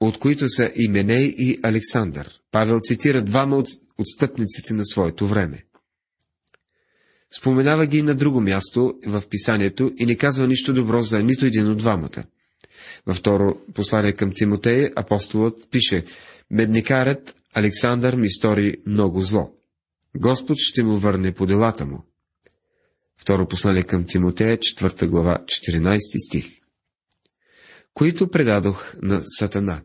от 0.00 0.18
които 0.18 0.48
са 0.48 0.70
Именей 0.76 1.34
и 1.38 1.58
Александър. 1.62 2.40
Павел 2.52 2.80
цитира 2.82 3.22
двама 3.22 3.56
от 3.56 3.68
отстъпниците 3.98 4.74
на 4.74 4.86
своето 4.86 5.26
време. 5.26 5.64
Споменава 7.38 7.86
ги 7.86 8.02
на 8.02 8.14
друго 8.14 8.40
място 8.40 8.94
в 9.06 9.22
писанието 9.30 9.92
и 9.98 10.06
не 10.06 10.16
казва 10.16 10.46
нищо 10.46 10.74
добро 10.74 11.02
за 11.02 11.18
нито 11.18 11.46
един 11.46 11.70
от 11.70 11.78
двамата. 11.78 12.24
Във 13.06 13.16
второ 13.16 13.58
послание 13.74 14.12
към 14.12 14.32
Тимотея 14.34 14.92
апостолът 14.96 15.70
пише 15.70 16.04
Медникарът 16.50 17.36
Александър 17.54 18.16
ми 18.16 18.30
стори 18.30 18.74
много 18.86 19.22
зло. 19.22 19.52
Господ 20.16 20.56
ще 20.60 20.82
му 20.82 20.96
върне 20.96 21.34
по 21.34 21.46
делата 21.46 21.86
му. 21.86 22.04
Второ 23.16 23.48
послание 23.48 23.82
към 23.82 24.04
Тимотея, 24.04 24.58
4 24.58 25.06
глава, 25.06 25.38
14 25.44 25.98
стих. 26.28 26.57
Които 27.98 28.30
предадох 28.30 28.94
на 29.02 29.22
Сатана. 29.24 29.82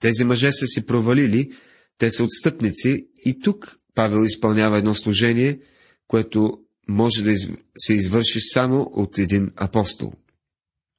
Тези 0.00 0.24
мъже 0.24 0.52
са 0.52 0.66
си 0.66 0.86
провалили, 0.86 1.52
те 1.98 2.10
са 2.10 2.24
отстъпници 2.24 3.08
и 3.24 3.40
тук 3.40 3.76
Павел 3.94 4.24
изпълнява 4.24 4.78
едно 4.78 4.94
служение, 4.94 5.60
което 6.08 6.58
може 6.88 7.22
да 7.24 7.34
се 7.76 7.94
извърши 7.94 8.40
само 8.40 8.82
от 8.92 9.18
един 9.18 9.50
апостол. 9.56 10.12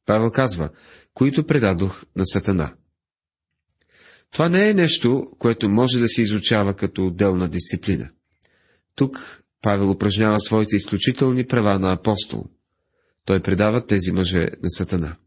Павел 0.05 0.31
казва, 0.31 0.69
които 1.13 1.47
предадох 1.47 2.03
на 2.15 2.25
Сатана. 2.25 2.73
Това 4.31 4.49
не 4.49 4.69
е 4.69 4.73
нещо, 4.73 5.27
което 5.39 5.69
може 5.69 5.99
да 5.99 6.07
се 6.07 6.21
изучава 6.21 6.73
като 6.73 7.05
отделна 7.05 7.49
дисциплина. 7.49 8.09
Тук 8.95 9.43
Павел 9.61 9.91
упражнява 9.91 10.39
своите 10.39 10.75
изключителни 10.75 11.47
права 11.47 11.79
на 11.79 11.93
апостол. 11.93 12.45
Той 13.25 13.39
предава 13.39 13.85
тези 13.85 14.11
мъже 14.11 14.39
на 14.39 14.69
Сатана. 14.69 15.17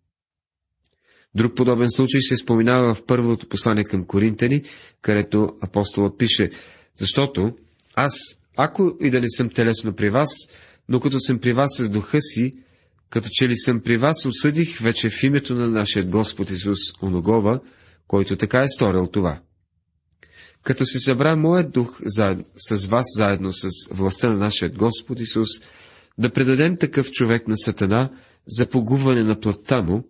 Друг 1.35 1.55
подобен 1.57 1.91
случай 1.91 2.21
се 2.21 2.37
споменава 2.37 2.95
в 2.95 3.05
първото 3.05 3.47
послание 3.47 3.85
към 3.85 4.05
Коринтени, 4.05 4.63
където 5.01 5.53
апостолът 5.61 6.19
пише, 6.19 6.51
защото 6.97 7.53
аз, 7.95 8.13
ако 8.57 8.97
и 9.01 9.11
да 9.11 9.21
не 9.21 9.31
съм 9.31 9.51
телесно 9.51 9.93
при 9.93 10.11
вас, 10.11 10.29
но 10.89 11.01
като 11.01 11.21
съм 11.21 11.39
при 11.39 11.53
вас 11.53 11.77
с 11.79 11.89
духа 11.89 12.21
си, 12.21 12.53
като 13.11 13.29
че 13.33 13.49
ли 13.49 13.57
съм 13.57 13.81
при 13.81 13.97
вас, 13.97 14.27
осъдих 14.27 14.79
вече 14.79 15.11
в 15.11 15.23
името 15.23 15.55
на 15.55 15.71
нашия 15.71 16.05
Господ 16.05 16.51
Исус 16.51 16.79
Оногова, 17.03 17.61
който 18.07 18.37
така 18.37 18.63
е 18.63 18.69
сторил 18.69 19.07
това. 19.07 19.41
Като 20.63 20.87
се 20.87 21.01
събра 21.01 21.37
моят 21.37 21.73
дух 21.73 22.01
заедно, 22.05 22.45
с 22.57 22.87
вас 22.87 23.07
заедно 23.17 23.53
с 23.53 23.69
властта 23.91 24.29
на 24.29 24.37
нашия 24.37 24.71
Господ 24.71 25.21
Исус, 25.21 25.49
да 26.19 26.31
предадем 26.31 26.77
такъв 26.77 27.11
човек 27.11 27.49
на 27.49 27.57
Сатана 27.57 28.11
за 28.47 28.67
погубване 28.67 29.23
на 29.23 29.41
плътта 29.41 29.83
му, 29.83 30.09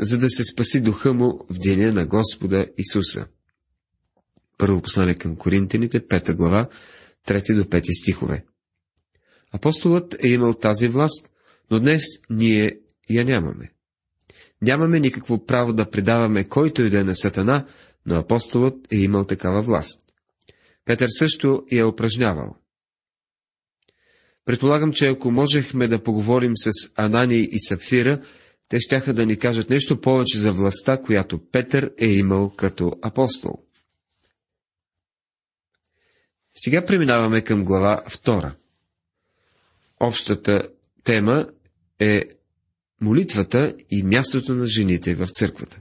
за 0.00 0.18
да 0.18 0.30
се 0.30 0.44
спаси 0.44 0.80
духа 0.80 1.14
му 1.14 1.46
в 1.50 1.58
деня 1.58 1.92
на 1.92 2.06
Господа 2.06 2.66
Исуса. 2.78 3.26
Първо 4.58 4.82
послание 4.82 5.14
към 5.14 5.36
Коринтините, 5.36 6.06
пета 6.06 6.34
глава, 6.34 6.68
трети 7.26 7.54
до 7.54 7.68
пети 7.68 7.92
стихове. 7.92 8.44
Апостолът 9.52 10.24
е 10.24 10.28
имал 10.28 10.54
тази 10.54 10.88
власт, 10.88 11.30
но 11.70 11.80
днес 11.80 12.02
ние 12.30 12.78
я 13.10 13.24
нямаме. 13.24 13.72
Нямаме 14.62 15.00
никакво 15.00 15.46
право 15.46 15.72
да 15.72 15.90
предаваме 15.90 16.44
който 16.44 16.82
и 16.82 16.90
да 16.90 17.00
е 17.00 17.04
на 17.04 17.14
Сатана, 17.14 17.66
но 18.06 18.14
апостолът 18.14 18.92
е 18.92 18.96
имал 18.96 19.24
такава 19.24 19.62
власт. 19.62 20.00
Петър 20.84 21.08
също 21.18 21.64
я 21.72 21.80
е 21.80 21.84
упражнявал. 21.84 22.56
Предполагам, 24.44 24.92
че 24.92 25.08
ако 25.08 25.30
можехме 25.30 25.88
да 25.88 26.02
поговорим 26.02 26.52
с 26.56 26.70
Анани 26.96 27.48
и 27.52 27.60
Сапфира, 27.60 28.22
те 28.68 28.80
щяха 28.80 29.14
да 29.14 29.26
ни 29.26 29.38
кажат 29.38 29.70
нещо 29.70 30.00
повече 30.00 30.38
за 30.38 30.52
властта, 30.52 31.02
която 31.02 31.50
Петър 31.50 31.92
е 31.98 32.06
имал 32.06 32.50
като 32.50 32.92
апостол. 33.02 33.58
Сега 36.54 36.86
преминаваме 36.86 37.44
към 37.44 37.64
глава 37.64 38.02
2. 38.08 38.54
Общата 40.00 40.68
тема 41.04 41.48
е 41.98 42.22
молитвата 43.00 43.74
и 43.90 44.02
мястото 44.02 44.54
на 44.54 44.66
жените 44.66 45.14
в 45.14 45.26
църквата. 45.26 45.80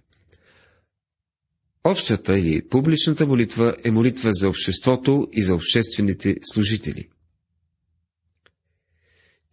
Общата 1.83 2.39
или 2.39 2.67
публичната 2.67 3.27
молитва 3.27 3.75
е 3.83 3.91
молитва 3.91 4.29
за 4.33 4.49
обществото 4.49 5.27
и 5.33 5.43
за 5.43 5.55
обществените 5.55 6.35
служители. 6.43 7.09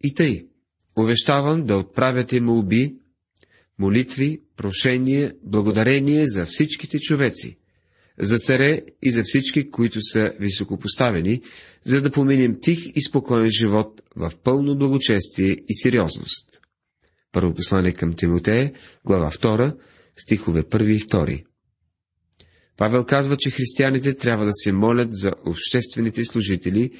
И 0.01 0.13
тъй, 0.13 0.47
увещавам 0.97 1.65
да 1.65 1.77
отправяте 1.77 2.41
молби, 2.41 2.95
молитви, 3.79 4.41
прошение, 4.57 5.31
благодарение 5.43 6.27
за 6.27 6.45
всичките 6.45 6.99
човеци, 6.99 7.57
за 8.19 8.39
царе 8.39 8.81
и 9.01 9.11
за 9.11 9.23
всички, 9.23 9.71
които 9.71 10.01
са 10.01 10.33
високопоставени, 10.39 11.41
за 11.83 12.01
да 12.01 12.11
поминем 12.11 12.57
тих 12.61 12.85
и 12.95 13.01
спокоен 13.01 13.49
живот 13.49 14.01
в 14.15 14.31
пълно 14.43 14.77
благочестие 14.77 15.57
и 15.69 15.75
сериозност. 15.75 16.59
Първо 17.31 17.53
послание 17.53 17.91
към 17.91 18.13
Тимотея, 18.13 18.71
глава 19.05 19.31
2, 19.31 19.77
стихове 20.15 20.63
1 20.63 20.83
и 20.83 20.99
2. 20.99 21.43
Павел 22.77 23.05
казва, 23.05 23.37
че 23.37 23.49
християните 23.49 24.13
трябва 24.13 24.45
да 24.45 24.53
се 24.53 24.71
молят 24.71 25.09
за 25.11 25.31
обществените 25.45 26.25
служители 26.25 26.91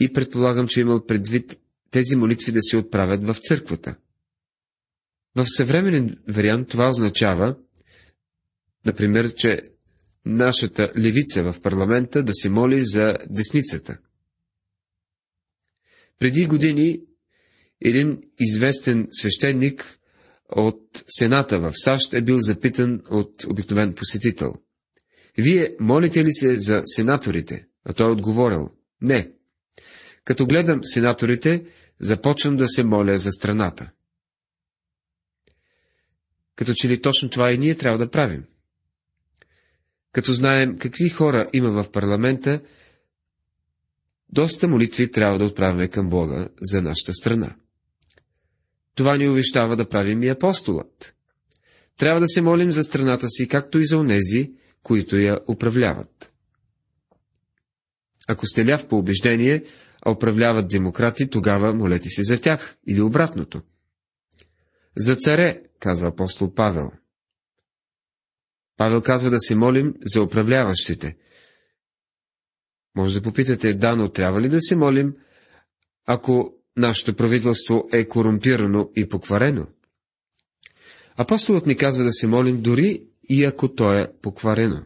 и 0.00 0.12
предполагам, 0.12 0.68
че 0.68 0.80
имал 0.80 1.06
предвид 1.06 1.60
тези 1.90 2.16
молитви 2.16 2.52
да 2.52 2.58
се 2.62 2.76
отправят 2.76 3.24
в 3.24 3.36
църквата. 3.40 3.94
В 5.36 5.46
съвременен 5.46 6.16
вариант 6.28 6.68
това 6.68 6.88
означава, 6.88 7.56
например, 8.86 9.34
че 9.34 9.62
нашата 10.24 10.92
левица 10.98 11.52
в 11.52 11.60
парламента 11.60 12.22
да 12.22 12.34
се 12.34 12.50
моли 12.50 12.84
за 12.84 13.16
десницата. 13.30 13.98
Преди 16.18 16.46
години 16.46 17.00
един 17.80 18.20
известен 18.40 19.06
свещеник 19.10 19.98
от 20.48 21.04
Сената 21.08 21.60
в 21.60 21.72
САЩ 21.74 22.14
е 22.14 22.22
бил 22.22 22.38
запитан 22.40 23.00
от 23.10 23.44
обикновен 23.44 23.94
посетител. 23.94 24.54
Вие 25.38 25.76
молите 25.80 26.24
ли 26.24 26.32
се 26.32 26.60
за 26.60 26.82
сенаторите? 26.84 27.66
А 27.84 27.92
той 27.92 28.08
е 28.08 28.12
отговорил. 28.12 28.70
Не. 29.00 29.32
Като 30.24 30.46
гледам 30.46 30.80
сенаторите, 30.84 31.64
започвам 32.00 32.56
да 32.56 32.68
се 32.68 32.84
моля 32.84 33.18
за 33.18 33.30
страната. 33.30 33.90
Като 36.62 36.74
че 36.74 36.88
ли 36.88 37.00
точно 37.00 37.30
това 37.30 37.52
и 37.52 37.58
ние 37.58 37.74
трябва 37.74 37.98
да 37.98 38.10
правим. 38.10 38.44
Като 40.12 40.32
знаем 40.32 40.78
какви 40.78 41.08
хора 41.08 41.48
има 41.52 41.82
в 41.82 41.90
парламента, 41.90 42.60
доста 44.28 44.68
молитви 44.68 45.10
трябва 45.10 45.38
да 45.38 45.44
отправяме 45.44 45.88
към 45.88 46.08
Бога 46.08 46.48
за 46.60 46.82
нашата 46.82 47.14
страна. 47.14 47.56
Това 48.94 49.16
ни 49.16 49.28
увещава 49.28 49.76
да 49.76 49.88
правим 49.88 50.22
и 50.22 50.28
апостолът. 50.28 51.14
Трябва 51.96 52.20
да 52.20 52.28
се 52.28 52.42
молим 52.42 52.70
за 52.70 52.82
страната 52.82 53.28
си, 53.28 53.48
както 53.48 53.78
и 53.78 53.86
за 53.86 53.98
онези, 53.98 54.52
които 54.82 55.16
я 55.16 55.38
управляват. 55.48 56.32
Ако 58.28 58.46
сте 58.46 58.66
ляв 58.66 58.88
по 58.88 58.98
убеждение, 58.98 59.64
а 60.02 60.10
управляват 60.10 60.68
демократи, 60.68 61.30
тогава 61.30 61.74
молете 61.74 62.08
се 62.08 62.22
за 62.22 62.40
тях, 62.40 62.76
или 62.86 63.00
обратното. 63.00 63.62
За 64.96 65.16
царе, 65.16 65.62
казва 65.82 66.08
апостол 66.08 66.54
Павел. 66.54 66.90
Павел 68.76 69.02
казва 69.02 69.30
да 69.30 69.38
се 69.38 69.54
молим 69.54 69.94
за 70.04 70.22
управляващите. 70.22 71.16
Може 72.96 73.20
да 73.20 73.22
попитате, 73.22 73.74
да, 73.74 73.96
но 73.96 74.08
трябва 74.08 74.40
ли 74.40 74.48
да 74.48 74.60
се 74.60 74.76
молим, 74.76 75.16
ако 76.06 76.54
нашето 76.76 77.16
правителство 77.16 77.88
е 77.92 78.08
корумпирано 78.08 78.90
и 78.96 79.08
покварено? 79.08 79.66
Апостолът 81.16 81.66
ни 81.66 81.76
казва 81.76 82.04
да 82.04 82.12
се 82.12 82.26
молим 82.26 82.62
дори 82.62 83.06
и 83.28 83.44
ако 83.44 83.74
то 83.74 83.92
е 83.92 84.12
покварено. 84.22 84.84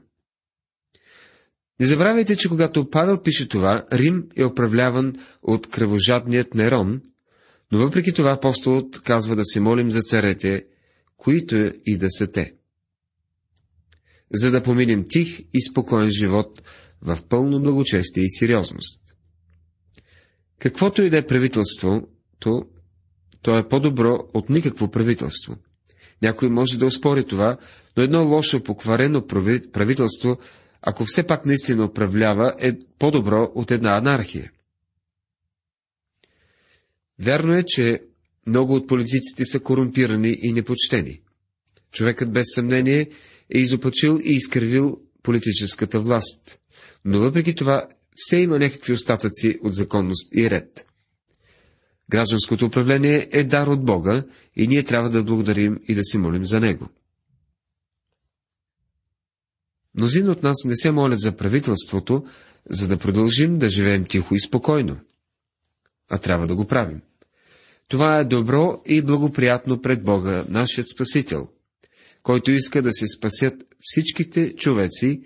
Не 1.81 1.87
забравяйте, 1.87 2.37
че 2.37 2.49
когато 2.49 2.91
Павел 2.91 3.23
пише 3.23 3.49
това, 3.49 3.87
Рим 3.93 4.29
е 4.37 4.45
управляван 4.45 5.15
от 5.43 5.67
кръвожадният 5.67 6.55
Нерон, 6.55 7.03
но 7.73 7.79
въпреки 7.79 8.13
това 8.13 8.33
апостолът 8.33 9.01
казва 9.01 9.37
да 9.37 9.45
се 9.45 9.61
молим 9.61 9.91
за 9.91 10.01
царете, 10.01 10.67
които 11.17 11.73
и 11.87 11.99
да 11.99 12.11
са 12.11 12.27
те. 12.27 12.55
За 14.35 14.51
да 14.51 14.63
поминем 14.63 15.05
тих 15.09 15.41
и 15.41 15.63
спокоен 15.71 16.11
живот 16.11 16.63
в 17.03 17.19
пълно 17.29 17.63
благочестие 17.63 18.25
и 18.25 18.31
сериозност. 18.31 19.03
Каквото 20.59 21.03
и 21.03 21.11
да 21.11 21.19
е 21.19 21.27
правителството, 21.27 22.67
то 23.43 23.59
е 23.59 23.69
по-добро 23.69 24.19
от 24.35 24.51
никакво 24.51 24.91
правителство. 24.91 25.57
Някой 26.23 26.49
може 26.49 26.79
да 26.79 26.87
оспори 26.87 27.27
това, 27.27 27.57
но 27.97 28.03
едно 28.03 28.29
лошо 28.29 28.63
покварено 28.63 29.27
правителство 29.73 30.39
ако 30.89 31.05
все 31.05 31.27
пак 31.27 31.47
наистина 31.47 31.85
управлява, 31.85 32.55
е 32.59 32.79
по-добро 32.99 33.53
от 33.55 33.71
една 33.71 33.97
анархия. 33.97 34.53
Вярно 37.19 37.55
е, 37.55 37.63
че 37.67 38.03
много 38.47 38.75
от 38.75 38.87
политиците 38.89 39.45
са 39.45 39.61
корумпирани 39.61 40.37
и 40.43 40.53
непочтени. 40.53 41.21
Човекът 41.93 42.33
без 42.33 42.47
съмнение 42.55 43.11
е 43.55 43.59
изопачил 43.59 44.21
и 44.25 44.33
изкривил 44.33 45.01
политическата 45.23 46.01
власт, 46.01 46.59
но 47.05 47.21
въпреки 47.21 47.55
това 47.55 47.89
все 48.17 48.37
има 48.37 48.59
някакви 48.59 48.93
остатъци 48.93 49.59
от 49.63 49.75
законност 49.75 50.29
и 50.35 50.51
ред. 50.51 50.87
Гражданското 52.11 52.67
управление 52.67 53.27
е 53.33 53.45
дар 53.45 53.67
от 53.67 53.85
Бога 53.85 54.25
и 54.57 54.69
ние 54.69 54.83
трябва 54.83 55.11
да 55.11 55.23
благодарим 55.23 55.81
и 55.89 55.95
да 55.95 56.05
си 56.05 56.19
молим 56.19 56.47
за 56.47 56.61
него. 56.61 56.89
Мнозин 59.95 60.31
от 60.31 60.43
нас 60.43 60.65
не 60.65 60.77
се 60.77 60.91
молят 60.91 61.21
за 61.21 61.37
правителството, 61.37 62.27
за 62.71 62.89
да 62.89 62.99
продължим 62.99 63.59
да 63.59 63.71
живеем 63.71 64.05
тихо 64.05 64.35
и 64.35 64.41
спокойно. 64.41 65.01
А 66.09 66.19
трябва 66.19 66.47
да 66.47 66.57
го 66.57 66.67
правим. 66.67 67.01
Това 67.89 68.19
е 68.19 68.25
добро 68.25 68.83
и 68.87 69.03
благоприятно 69.03 69.83
пред 69.83 70.03
Бога, 70.05 70.45
нашият 70.49 70.89
Спасител, 70.89 71.49
който 72.23 72.51
иска 72.51 72.83
да 72.83 72.93
се 72.93 73.07
спасят 73.07 73.55
всичките 73.81 74.55
човеци 74.57 75.23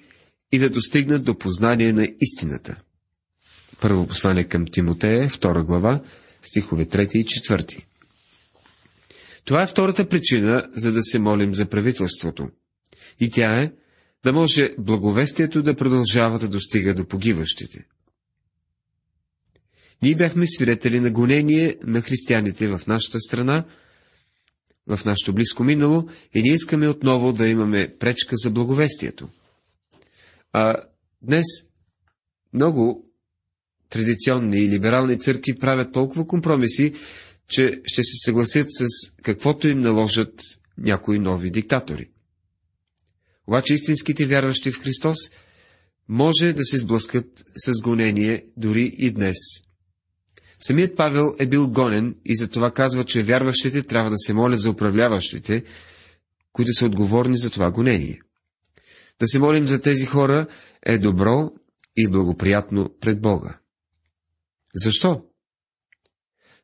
и 0.53 0.59
да 0.59 0.71
достигнат 0.71 1.25
до 1.25 1.39
познание 1.39 1.93
на 1.93 2.09
истината. 2.21 2.77
Първо 3.81 4.07
послание 4.07 4.45
към 4.45 4.67
Тимотея, 4.67 5.29
втора 5.29 5.65
глава, 5.65 6.01
стихове 6.43 6.85
3 6.85 7.17
и 7.17 7.25
4. 7.25 7.85
Това 9.45 9.63
е 9.63 9.67
втората 9.67 10.09
причина, 10.09 10.69
за 10.77 10.93
да 10.93 11.03
се 11.03 11.19
молим 11.19 11.55
за 11.55 11.67
правителството. 11.67 12.49
И 13.21 13.31
тя 13.31 13.63
е, 13.63 13.73
да 14.25 14.33
може 14.33 14.71
благовестието 14.79 15.63
да 15.63 15.77
продължава 15.77 16.39
да 16.39 16.49
достига 16.49 16.95
до 16.95 17.09
погиващите. 17.09 17.85
Ние 20.03 20.15
бяхме 20.15 20.47
свидетели 20.47 21.01
на 21.01 21.11
гонение 21.11 21.77
на 21.85 22.01
християните 22.01 22.69
в 22.69 22.81
нашата 22.87 23.21
страна, 23.21 23.65
в 24.87 25.05
нашето 25.05 25.35
близко 25.35 25.65
минало, 25.65 26.09
и 26.35 26.43
ние 26.43 26.53
искаме 26.53 26.89
отново 26.89 27.33
да 27.33 27.49
имаме 27.49 27.97
пречка 27.99 28.37
за 28.37 28.51
благовестието. 28.51 29.29
А 30.53 30.77
днес 31.23 31.47
много 32.53 33.07
традиционни 33.91 34.65
и 34.65 34.69
либерални 34.69 35.19
църкви 35.19 35.59
правят 35.59 35.93
толкова 35.93 36.27
компромиси, 36.27 36.95
че 37.49 37.81
ще 37.85 38.03
се 38.03 38.25
съгласят 38.25 38.67
с 38.71 38.87
каквото 39.23 39.69
им 39.69 39.81
наложат 39.81 40.43
някои 40.79 41.19
нови 41.19 41.51
диктатори. 41.51 42.11
Обаче 43.47 43.75
истинските 43.75 44.27
вярващи 44.27 44.73
в 44.73 44.81
Христос 44.81 45.17
може 46.09 46.53
да 46.53 46.65
се 46.65 46.79
сблъскат 46.79 47.45
с 47.57 47.83
гонение 47.83 48.45
дори 48.57 48.95
и 48.99 49.11
днес. 49.11 49.37
Самият 50.63 50.97
Павел 50.97 51.35
е 51.39 51.47
бил 51.47 51.71
гонен 51.71 52.17
и 52.25 52.37
затова 52.37 52.71
казва, 52.71 53.05
че 53.05 53.23
вярващите 53.23 53.83
трябва 53.83 54.11
да 54.11 54.19
се 54.19 54.33
молят 54.33 54.61
за 54.61 54.71
управляващите, 54.71 55.65
които 56.53 56.73
са 56.73 56.87
отговорни 56.87 57.39
за 57.39 57.51
това 57.51 57.71
гонение. 57.71 58.21
Да 59.21 59.27
се 59.27 59.39
молим 59.39 59.67
за 59.67 59.83
тези 59.83 60.07
хора 60.07 60.47
е 60.83 60.99
добро 60.99 61.51
и 61.97 62.09
благоприятно 62.09 62.95
пред 63.01 63.21
Бога. 63.21 63.59
Защо? 64.75 65.25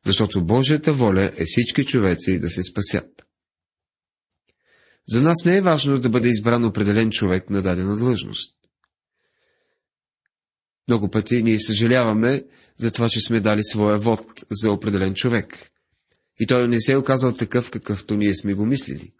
Защото 0.05 0.45
Божията 0.45 0.93
воля 0.93 1.31
е 1.37 1.43
всички 1.45 1.85
човеци 1.85 2.39
да 2.39 2.49
се 2.49 2.63
спасят. 2.63 3.27
За 5.07 5.21
нас 5.21 5.45
не 5.45 5.57
е 5.57 5.61
важно 5.61 5.99
да 5.99 6.09
бъде 6.09 6.29
избран 6.29 6.65
определен 6.65 7.11
човек 7.11 7.49
на 7.49 7.61
дадена 7.61 7.95
длъжност. 7.95 8.56
Много 10.87 11.09
пъти 11.09 11.43
ние 11.43 11.59
съжаляваме 11.59 12.43
за 12.77 12.91
това, 12.91 13.09
че 13.09 13.19
сме 13.19 13.39
дали 13.39 13.63
своя 13.63 13.99
вод 13.99 14.45
за 14.51 14.71
определен 14.71 15.13
човек. 15.13 15.71
И 16.39 16.47
той 16.47 16.67
не 16.67 16.79
се 16.79 16.93
е 16.93 16.97
оказал 16.97 17.33
такъв, 17.33 17.71
какъвто 17.71 18.15
ние 18.15 18.35
сме 18.35 18.53
го 18.53 18.65
мислили. 18.65 19.13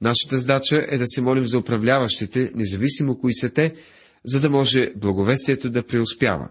Нашата 0.00 0.38
задача 0.38 0.86
е 0.88 0.98
да 0.98 1.06
се 1.06 1.20
молим 1.20 1.46
за 1.46 1.58
управляващите, 1.58 2.52
независимо 2.54 3.18
кои 3.18 3.34
са 3.34 3.50
те, 3.50 3.74
за 4.24 4.40
да 4.40 4.50
може 4.50 4.92
благовестието 4.96 5.70
да 5.70 5.86
преуспява. 5.86 6.50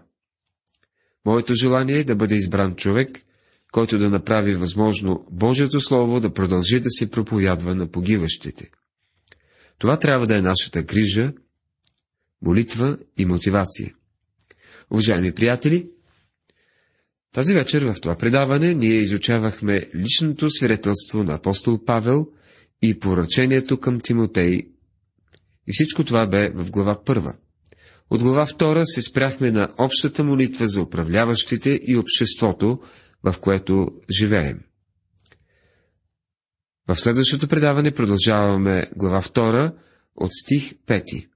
Моето 1.24 1.54
желание 1.54 1.98
е 1.98 2.04
да 2.04 2.16
бъде 2.16 2.34
избран 2.34 2.74
човек, 2.74 3.20
който 3.72 3.98
да 3.98 4.10
направи 4.10 4.54
възможно 4.54 5.26
Божието 5.30 5.80
Слово 5.80 6.20
да 6.20 6.34
продължи 6.34 6.80
да 6.80 6.90
се 6.90 7.10
проповядва 7.10 7.74
на 7.74 7.90
погиващите. 7.90 8.70
Това 9.78 9.98
трябва 9.98 10.26
да 10.26 10.36
е 10.36 10.42
нашата 10.42 10.82
грижа, 10.82 11.32
молитва 12.42 12.98
и 13.18 13.24
мотивация. 13.24 13.94
Уважаеми 14.90 15.32
приятели, 15.32 15.88
тази 17.32 17.54
вечер 17.54 17.82
в 17.82 18.00
това 18.00 18.16
предаване 18.16 18.74
ние 18.74 18.94
изучавахме 18.94 19.90
личното 19.94 20.50
свидетелство 20.50 21.24
на 21.24 21.34
апостол 21.34 21.84
Павел 21.84 22.26
и 22.82 22.98
поръчението 22.98 23.80
към 23.80 24.00
Тимотей. 24.00 24.58
И 25.66 25.72
всичко 25.72 26.04
това 26.04 26.26
бе 26.26 26.50
в 26.54 26.70
глава 26.70 27.04
първа. 27.04 27.34
От 28.10 28.22
глава 28.22 28.46
втора 28.46 28.86
се 28.86 29.02
спряхме 29.02 29.50
на 29.50 29.68
общата 29.78 30.24
молитва 30.24 30.68
за 30.68 30.82
управляващите 30.82 31.80
и 31.82 31.96
обществото, 31.96 32.80
в 33.24 33.34
което 33.40 33.88
живеем. 34.18 34.60
В 36.88 36.96
следващото 36.96 37.48
предаване 37.48 37.94
продължаваме 37.94 38.90
глава 38.96 39.22
2 39.22 39.74
от 40.16 40.30
стих 40.32 40.74
5. 40.74 41.28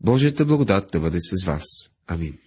Божията 0.00 0.44
благодат 0.44 0.88
да 0.92 1.00
бъде 1.00 1.18
с 1.20 1.44
вас. 1.44 1.64
Амин. 2.06 2.38